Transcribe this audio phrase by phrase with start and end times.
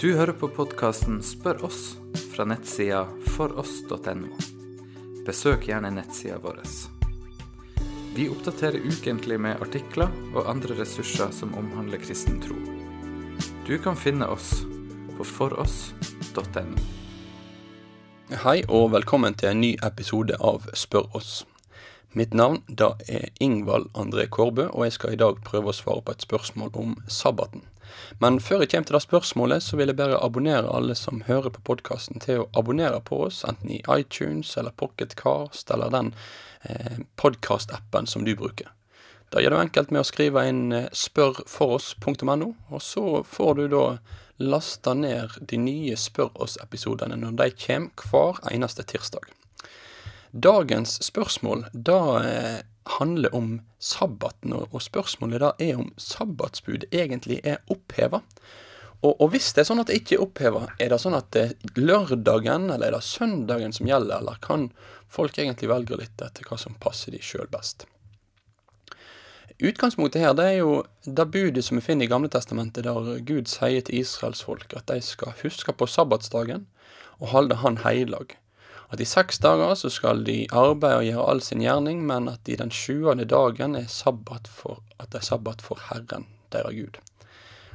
[0.00, 1.94] Du hører på podkasten Spør oss
[2.34, 4.28] fra nettsida foross.no.
[5.24, 6.58] Besøk gjerne nettsida vår.
[8.12, 12.58] Vi oppdaterer ukentlig med artikler og andre ressurser som omhandler kristen tro.
[13.64, 14.50] Du kan finne oss
[15.16, 16.76] på foross.no.
[18.44, 21.38] Hei og velkommen til en ny episode av Spør oss.
[22.12, 26.04] Mitt navn da er Ingvald André Kårbø, og jeg skal i dag prøve å svare
[26.04, 27.64] på et spørsmål om sabbaten.
[28.22, 31.52] Men før jeg kommer til det spørsmålet, så vil jeg bare abonnere alle som hører
[31.54, 36.12] på podkasten, til å abonnere på oss, enten i iTunes eller Pocketcast eller den
[36.62, 38.72] eh, podkast-appen som du bruker.
[39.34, 43.86] Da gjør du enkelt med å skrive inn eh, spørfoross.no, og så får du da
[44.36, 49.24] lasta ned de nye Spør oss-episodene når de kommer hver eneste tirsdag.
[50.36, 57.58] Dagens spørsmål da eh, handler om sabbaten, og spørsmålet da er om sabbatsbud egentlig er
[57.72, 58.22] oppheva.
[59.02, 61.28] Og, og, hvis det er sånn at det ikke er oppheva, er det sånn at
[61.36, 64.70] det er lørdagen eller er det søndagen som gjelder, eller kan
[65.12, 67.84] folk egentlig velge litt etter hva som passer de sjøl best?
[69.56, 70.72] Utgangspunktet her det er jo
[71.04, 74.88] det budet som vi finner i Gamle Testamentet, der Gud sier til Israels folk at
[74.90, 76.66] de skal huske på sabbatsdagen
[77.20, 78.36] og holde han heilag
[78.92, 82.48] at i seks dager så skal de arbeide og gjøre all sin gjerning, men at
[82.48, 87.00] i den sjuende dagen er sabbat for, at det er sabbat for Herren, deres Gud.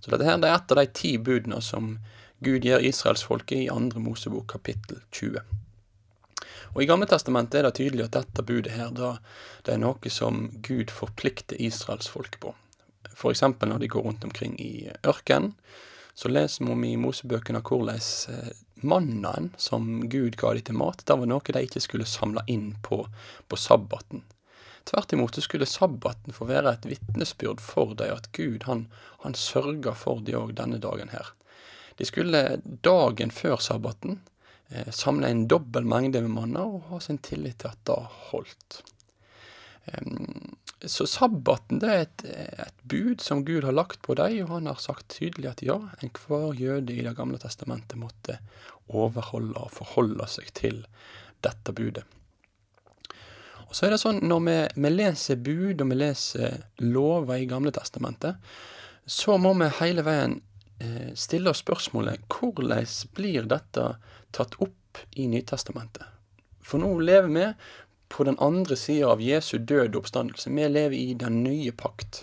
[0.00, 1.98] Så dette her det er et av de ti budene som
[2.44, 5.40] Gud gir israelsfolket i andre Mosebok kapittel 20.
[6.74, 9.14] Og I Gamle Testamentet er det tydelig at dette budet her, da,
[9.64, 12.52] det er noe som Gud forplikter israelsfolket på.
[13.14, 13.44] F.eks.
[13.62, 15.54] når de går rundt omkring i ørkenen,
[16.14, 18.50] så leser vi om i Mosebøkene hvordan eh,
[18.84, 22.74] mannaen som Gud ga dem til mat, det var noe de ikke skulle samle inn
[22.84, 23.04] på,
[23.48, 24.24] på sabbaten.
[24.84, 28.86] Tvert imot skulle sabbaten få være et vitnesbyrd for dem at Gud han,
[29.24, 31.32] han sørga for dem òg denne dagen her.
[31.96, 34.18] De skulle dagen før sabbaten
[34.68, 38.00] eh, samle en dobbel mengde med manna og ha sin tillit til at det
[38.30, 38.82] holdt.
[39.84, 40.56] Um,
[40.90, 42.24] så sabbaten det er et,
[42.66, 45.78] et, bud som Gud har lagt på dem, og han har sagt tydelig at ja,
[46.04, 48.38] enhver jøde i Det gamle testamentet måtte
[48.88, 50.82] overholde og forholde seg til
[51.44, 52.04] dette budet.
[53.64, 57.48] Og så er det sånn, Når vi, vi leser bud og vi leser lover i
[57.50, 58.36] Gamle testamentet,
[59.06, 60.38] så må vi hele veien
[60.80, 62.86] eh, stille oss spørsmålet hvordan
[63.16, 63.88] blir dette
[64.32, 66.06] tatt opp i Nytestamentet?
[66.64, 67.48] For nå lever vi
[68.14, 70.50] på den andre sida av Jesu død og oppstandelse.
[70.54, 72.22] Vi lever i den nye pakt.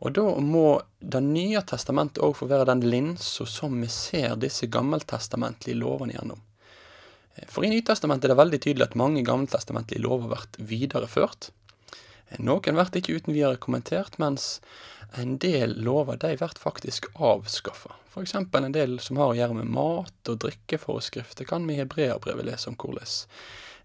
[0.00, 4.66] Og da må Det nye testamentet òg få være den linsa som vi ser disse
[4.66, 6.40] gammeltestamentlige lovene gjennom.
[7.46, 11.52] For i Nytestamentet er det veldig tydelig at mange gammeltestamentlige lover vært videreført.
[12.42, 14.58] Noen blir ikke uten videre kommentert, mens
[15.14, 17.94] en del lover de blir faktisk avskaffa.
[18.10, 18.34] F.eks.
[18.34, 22.72] en del som har å gjøre med mat og drikkeforskrifter, kan vi i Hebreabrevet lese
[22.72, 23.06] om hvordan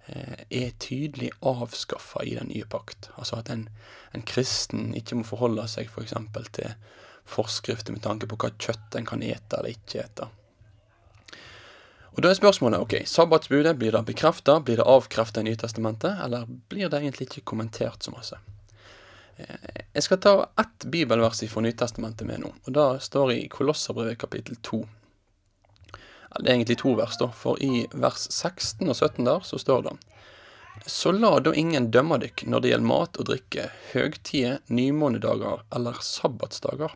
[0.08, 3.10] er tydelig avskaffa i den nye pakt.
[3.16, 3.70] Altså at en,
[4.12, 6.16] en kristen ikke må forholde seg f.eks.
[6.34, 6.74] For til
[7.24, 10.28] forskrifter med tanke på hva kjøtt en kan ete eller ikke ete.
[12.14, 16.46] Og Da er spørsmålet ok, sabbatsbudet, blir det bekrefta, blir det avkrefta i Nytestamentet, eller
[16.70, 18.38] blir det egentlig ikke kommentert så masse?
[19.38, 24.20] Eh, jeg skal ta ett bibelvers fra Nytestamentet med nå, og det står i Kolosserbrevet
[24.22, 24.84] kapittel 2.
[26.40, 29.84] Det er egentlig to vers, da, for i vers 16 og 17 der så står
[29.86, 29.94] det
[30.90, 36.00] Så la da ingen dømme dykk når det gjelder mat og drikke, høgtider, nymånedager eller
[36.02, 36.96] sabbatsdager.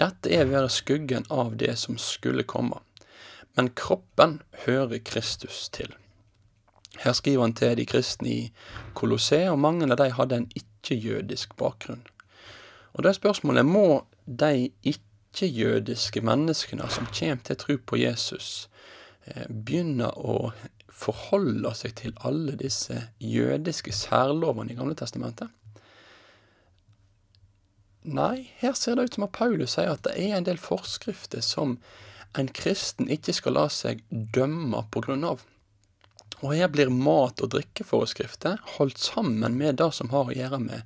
[0.00, 2.80] Dette er ved skuggen av det som skulle komme,
[3.54, 5.92] men kroppen hører Kristus til.
[7.04, 8.40] Her skriver han til de kristne i
[8.94, 12.02] Kolosseum, og mange av de hadde en ikke-jødisk bakgrunn.
[12.94, 15.02] Og da er spørsmålet må de ikke
[15.34, 18.68] ikke-jødiske menneskene som kommer til tro på Jesus,
[19.26, 20.52] eh, begynner å
[20.94, 25.50] forholde seg til alle disse jødiske særlovene i Gamle testamentet?
[28.04, 31.40] Nei, her ser det ut som at Paulus sier at det er en del forskrifter
[31.42, 31.78] som
[32.38, 35.42] en kristen ikke skal la seg dømme på grunn av.
[36.42, 40.82] Og her blir mat- og drikkeforskrifter holdt sammen med det som har å gjøre med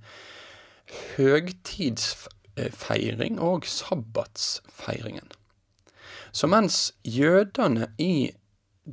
[1.17, 2.29] høgtids
[2.75, 5.31] feiring og sabbatsfeiringen.
[6.33, 8.31] Så mens jødene i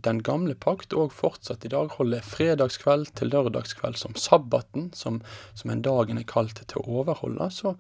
[0.03, 5.21] den gamle pakt og fortsatt i dag holder fredagskveld til lørdagskveld som sabbaten, som,
[5.55, 7.75] som en dagen er kalt til å overholde, så,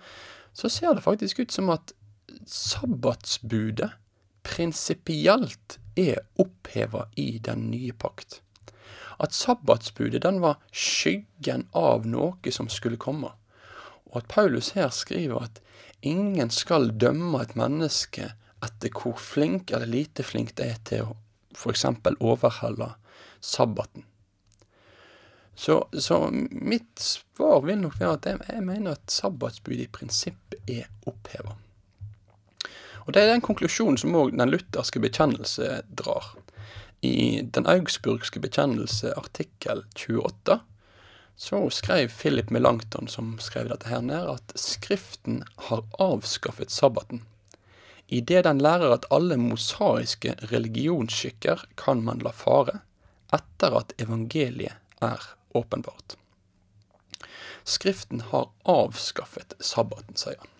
[0.55, 1.95] så ser det faktisk ut som at
[2.47, 3.91] sabbatsbudet
[4.45, 8.41] prinsipielt er oppheva i den nye pakt.
[9.19, 13.31] At sabbatsbudet den var skyggen av noe som skulle komme.
[14.11, 15.61] Og at Paulus her skriver at
[16.05, 18.31] Ingen skal dømme et menneske
[18.65, 21.15] etter hvor flink eller lite flink det er til å
[21.55, 21.85] f.eks.
[22.19, 22.91] overholde
[23.41, 24.05] sabbaten.
[25.55, 30.57] Så, så, mitt svar vil nok være at jeg, jeg mener at sabbatsbudet i prinsipp
[30.67, 31.55] er oppheva.
[33.05, 36.33] Og det er den konklusjonen som òg den lutherske bekjennelse drar.
[37.05, 40.59] I Den augsburgske bekjennelse artikkel 28
[41.35, 47.25] så skrev Philip Melanchthon, som skrev dette her ned, at Skriften har avskaffet sabbaten.
[48.07, 52.79] I det den lærer at alle mosaiske religionsskikker kan man la fare,
[53.33, 56.15] etter at evangeliet er åpenbart.
[57.65, 60.51] Skriften har avskaffet sabbaten, sier han.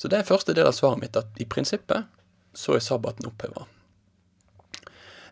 [0.00, 2.08] Så det er første del av svaret mitt, at i prinsippet
[2.56, 3.66] så er sabbaten oppheva.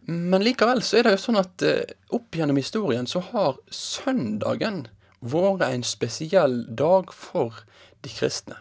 [0.08, 4.86] Men likevel så er det jo sånn at eh, opp gjennom historien så har søndagen
[5.20, 7.60] vært en spesiell dag for
[8.06, 8.56] de kristne.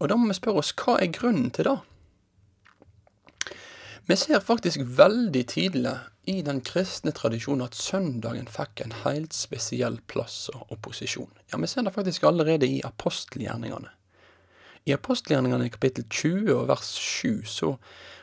[0.00, 1.76] Og da må vi spørre oss hva er grunnen til det?
[4.06, 5.96] Vi ser faktisk veldig tidlig
[6.30, 11.32] i den kristne tradisjonen at søndagen fikk en helt spesiell plass og posisjon.
[11.50, 13.90] Ja, vi ser det faktisk allerede i apostelgjerningene.
[14.86, 17.72] I apostelgjerningene i kapittel 20 og vers 7 så,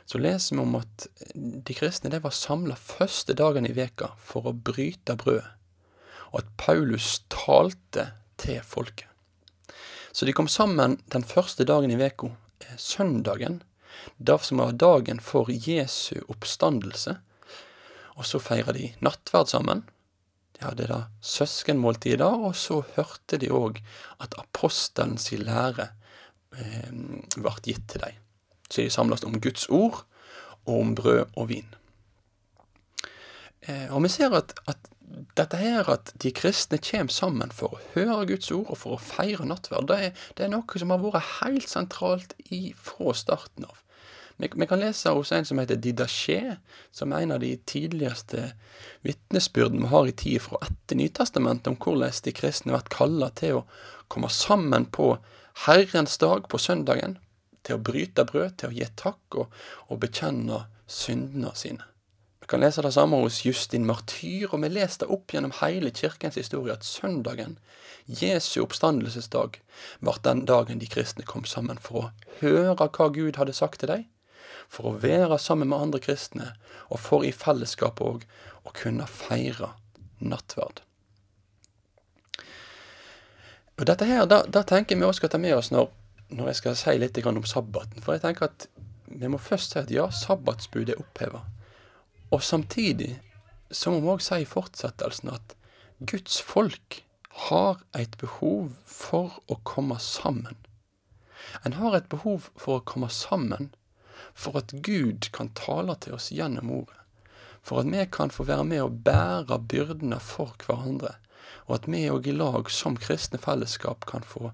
[0.08, 4.48] så leser vi om at de kristne de var samla første dagen i veka for
[4.48, 5.50] å bryte brødet,
[6.32, 9.10] og at Paulus talte til folket.
[10.16, 12.30] Så de kom sammen den første dagen i veka,
[12.64, 13.60] eh, søndagen,
[14.18, 17.18] det som var dagen for Jesu oppstandelse.
[18.16, 19.84] Og så feira de nattverd sammen.
[20.54, 23.82] De hadde da søskenmåltid da, og så hørte de òg
[24.22, 25.90] at apostelens lære
[26.60, 26.90] eh,
[27.36, 28.20] ble gitt til dem.
[28.70, 30.04] Så de samles om Guds ord
[30.66, 31.70] og om brød og vin.
[33.68, 34.90] Eh, og vi ser at, at
[35.38, 39.02] dette her at de kristne kommer sammen for å høre Guds ord og for å
[39.02, 43.68] feire nattverd, det er, det er noe som har vært helt sentralt i, fra starten
[43.70, 43.80] av.
[44.42, 46.56] Vi, vi, kan lese hos en som heter Didaché,
[46.92, 48.50] som er en av de tidligste
[49.06, 53.62] vitnesbyrdene vi har i tida fra etter Nytestamentet, om hvordan de kristne blir kalla til
[53.62, 53.68] å
[54.12, 55.14] komme sammen på
[55.66, 57.18] Herrens dag, på søndagen,
[57.64, 59.58] til å bryte brød, til å gi takk og,
[59.88, 61.86] og bekjenne syndene sine.
[62.44, 65.94] Vi kan lese det samme hos Justin Martyr, og vi leser det opp gjennom hele
[65.96, 67.56] kirkens historie at søndagen,
[68.04, 69.62] Jesu oppstandelsesdag,
[70.04, 72.10] var den dagen de kristne kom sammen for å
[72.42, 74.04] høre hva Gud hadde sagt til dem,
[74.68, 76.50] for å være sammen med andre kristne,
[76.92, 78.28] og for i fellesskap òg
[78.68, 79.72] å kunne feire
[80.20, 80.84] nattverd.
[83.80, 85.90] Og dette her, da, da tenker vi også skal ta med oss når,
[86.34, 88.04] når jeg skal si litt om sabbaten.
[88.04, 88.68] For jeg tenker at
[89.14, 91.44] vi må først si at ja, sabbatsbudet er oppheva.
[92.34, 93.18] Og samtidig
[93.74, 95.56] så må vi òg si i fortsettelsen at
[96.04, 97.02] Guds folk
[97.48, 100.58] har et behov for å komme sammen.
[101.66, 103.72] En har et behov for å komme sammen
[104.34, 107.00] for at Gud kan tale til oss gjennom ordet.
[107.64, 111.16] For at vi kan få være med og bære byrdene for hverandre.
[111.68, 114.52] Og at vi òg i lag som kristne fellesskap kan få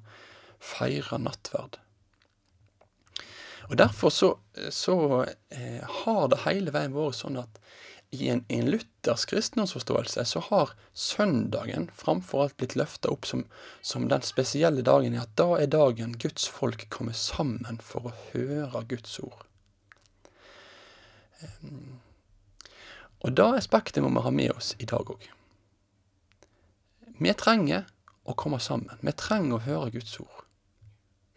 [0.59, 1.79] feire nattverd.
[3.69, 4.29] Og Derfor så,
[4.73, 7.59] så eh, har det hele veien vært sånn at
[8.09, 13.43] i en, en luthersk kristendomsforståelse så har søndagen framfor alt blitt løfta opp som,
[13.85, 18.15] som, den spesielle dagen i at da er dagen Guds folk kommer sammen for å
[18.31, 19.45] høre Guds ord.
[21.61, 21.99] Um,
[23.21, 25.29] og det aspektet må vi ha med oss i dag òg.
[27.19, 27.87] Vi trenger
[28.23, 28.99] å komme sammen.
[29.01, 30.45] Vi trenger å høre Guds ord.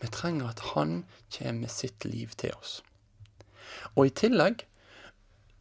[0.02, 2.80] Vi trenger at Han kommer med sitt liv til oss.
[3.94, 4.66] Og i tillegg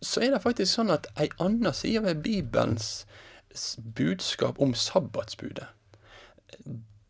[0.02, 3.06] så er det faktisk sånn at ei anna side ved Bibelens
[3.78, 5.68] budskap om sabbatsbudet,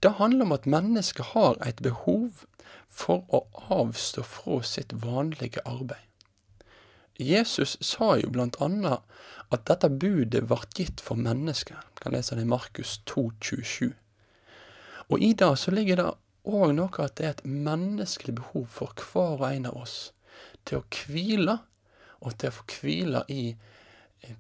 [0.01, 2.45] det handler om at mennesket har et behov
[2.89, 6.10] for å avstå fra sitt vanlige arbeid.
[7.21, 9.01] Jesus sa jo blant annet
[9.51, 11.75] at dette budet ble gitt for mennesker.
[11.75, 13.91] Jeg kan lese det i Markus 2, 27.
[15.11, 16.09] Og i det så ligger det
[16.47, 19.97] òg noe at det er et menneskelig behov for hver og en av oss
[20.65, 21.59] til å hvile,
[22.21, 23.43] og til å få hvile i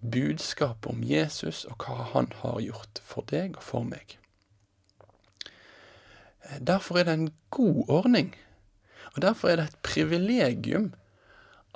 [0.01, 4.17] budskapet om Jesus og hva han har gjort for deg og for meg.
[6.61, 8.33] Derfor er det en god ordning,
[9.13, 10.91] og derfor er det et privilegium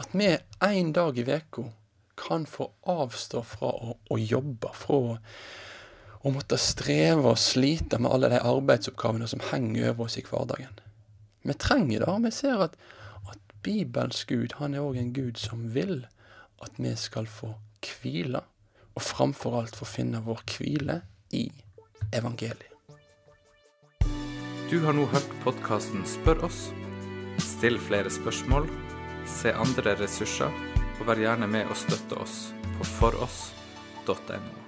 [0.02, 0.32] at vi
[0.68, 1.70] en dag i veka
[2.16, 5.16] kan få avstå fra å, å jobbe, fra å
[6.25, 10.74] å måtte streve og slite med alle de arbeidsoppgavene som henger over oss i hverdagen.
[11.46, 12.14] Vi trenger det.
[12.24, 12.78] Vi ser at,
[13.30, 16.00] at Bibelens Gud han er òg en Gud som vil
[16.66, 17.52] at vi skal få
[17.86, 18.42] hvile,
[18.96, 21.04] og framfor alt få finne vår hvile
[21.36, 21.46] i
[22.16, 22.72] evangeliet.
[24.72, 26.72] Du har nå hørt podkasten Spør oss.
[27.38, 28.66] Still flere spørsmål,
[29.29, 30.53] se andre ressurser,
[31.00, 32.38] og vær gjerne med og støtte oss
[32.77, 34.64] på foross.no.